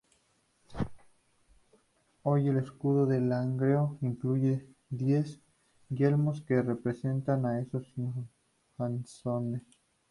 [2.23, 5.39] Hoy el escudo de Langreo incluye diez
[5.91, 9.61] yelmos que representan a esos infanzones.